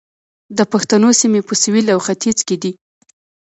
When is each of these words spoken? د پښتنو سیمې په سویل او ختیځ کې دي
د 0.57 0.59
پښتنو 0.71 1.09
سیمې 1.21 1.41
په 1.47 1.53
سویل 1.61 1.87
او 1.95 1.99
ختیځ 2.05 2.37
کې 2.47 2.55
دي 2.63 2.71